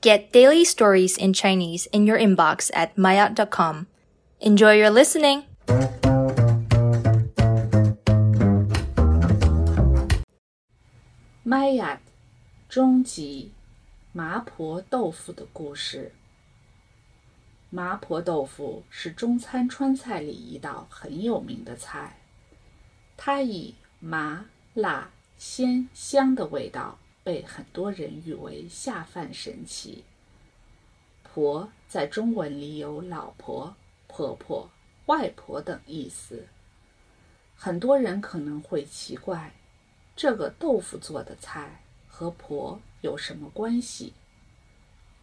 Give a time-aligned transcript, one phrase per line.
[0.00, 3.87] Get daily stories in Chinese in your inbox at maya.com.
[4.39, 5.43] Enjoy your listening!
[11.43, 11.99] 玛雅
[12.69, 13.51] 终极
[14.13, 16.13] 麻婆豆腐的故事。
[17.69, 22.17] 麻婆豆腐是中餐川菜里一道很有名的菜，
[23.17, 26.97] 它以麻辣鲜香的味道。
[27.23, 30.03] 被很多人誉为下饭神器。
[31.23, 33.75] 婆在中文里有老婆、
[34.07, 34.69] 婆婆、
[35.05, 36.47] 外婆等意思。
[37.55, 39.53] 很多人可能会奇怪，
[40.15, 44.13] 这个豆腐做的菜和婆有什么关系？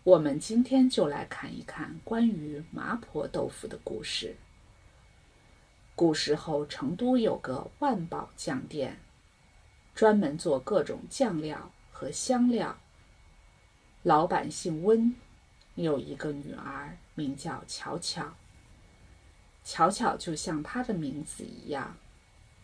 [0.04, 4.36] 我们今天就来看一看关于麻婆豆腐的故事。
[5.94, 9.00] 古时候，成都有个万宝酱店，
[9.94, 11.70] 专门做各种酱料。
[11.98, 12.78] 和香料。
[14.04, 15.12] 老板姓温，
[15.74, 18.34] 有一个女儿，名叫巧巧。
[19.64, 21.96] 巧巧就像她的名字一样，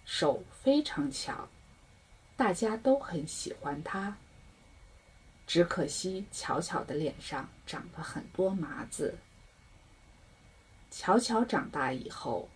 [0.04, 1.48] 手非常巧，
[2.36, 4.16] 大家都很喜欢她。
[5.48, 9.18] 只可惜巧巧的脸上长了很多麻子。
[10.92, 12.48] 巧巧长大以后，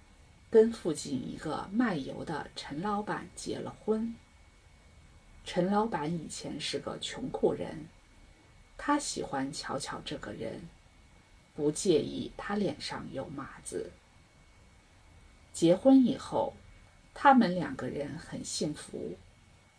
[0.49, 4.15] 跟附近一个卖油的陈老板结了婚。
[5.51, 7.89] 陈老板以前是个穷苦人，
[8.77, 10.69] 他喜欢巧巧这个人，
[11.55, 13.91] 不介意他脸上有麻子。
[15.51, 16.53] 结婚以后，
[17.15, 19.17] 他们两个人很幸福，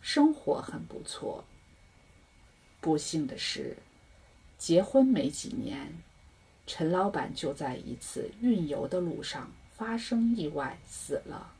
[0.00, 1.44] 生活很不错。
[2.80, 3.76] 不幸的是，
[4.58, 6.02] 结婚没几年，
[6.66, 11.54] 陈老板就在一次运油的路上发生意外死了。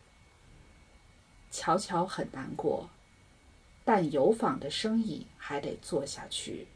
[1.52, 2.90] 巧巧很难过。
[3.84, 6.68] 但油坊的生意还得做下去。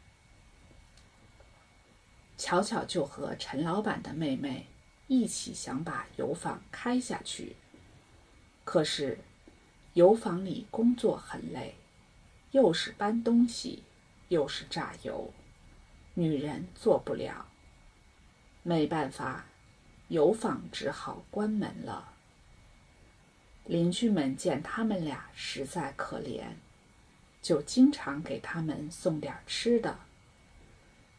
[2.37, 4.67] 巧巧就和陈老板的妹妹
[5.07, 7.57] 一起想把油坊开下去。
[8.65, 9.19] 可是，
[9.93, 11.75] 油坊里工作很累，
[12.51, 13.83] 又是搬东西，
[14.29, 15.33] 又是榨油，
[16.15, 17.47] 女人做不了。
[18.63, 19.45] 没办法，
[20.09, 22.13] 油坊只好关门了。
[23.67, 26.47] 邻居们见他们俩实在可怜。
[27.45, 29.99] 就经常给他们送点吃的，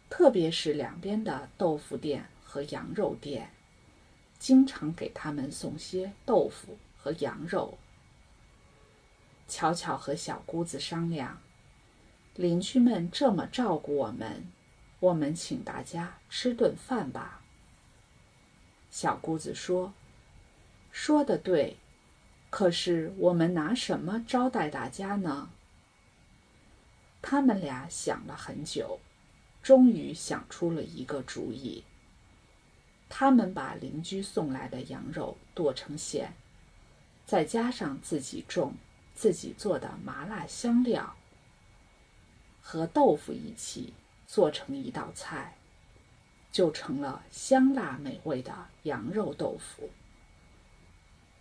[0.10, 3.52] 特别是两边的豆腐店和羊肉店，
[4.40, 7.78] 经常给他们送些豆腐和羊肉。
[9.48, 11.40] 巧巧和小姑子商量，
[12.36, 14.48] 邻居们这么照顾我们，
[15.00, 17.44] 我们请大家吃顿饭吧。
[18.90, 19.94] 小姑子说
[20.92, 21.78] ：“说的对，
[22.50, 25.52] 可是我们拿什么招待大家呢？”
[27.28, 29.00] 他们俩想了很久，
[29.64, 31.84] 终于想出了一个主意。
[33.10, 36.36] 他们把邻居送来的羊肉剁成馅，
[37.26, 38.76] 再加上自己种、
[39.16, 41.16] 自己做的麻辣香料，
[42.62, 43.92] 和豆腐一起
[44.28, 45.58] 做成一道菜，
[46.52, 49.90] 就成了香辣美味的羊肉豆腐。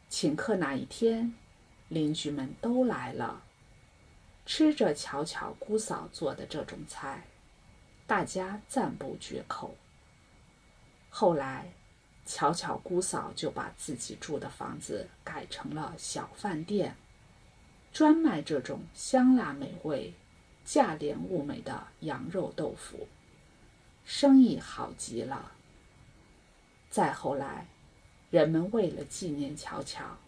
[0.09, 1.35] 请客那一天，
[1.89, 3.43] 邻居们都来了。
[4.47, 7.25] 吃着巧巧姑嫂做的这种菜，
[8.07, 9.75] 大家赞不绝口。
[11.09, 11.73] 后来，
[12.27, 16.97] 巧巧姑嫂就把自己住的房子改成了小饭店，
[17.93, 20.13] 专卖这种香辣美味、
[20.65, 23.09] 价廉物美的羊肉豆腐，
[24.05, 25.53] 生意好极了。
[26.91, 27.67] 再后来，
[28.31, 30.19] 人们为了纪念巧巧，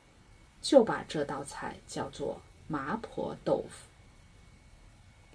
[0.63, 3.87] 就把这道菜叫做麻婆豆腐。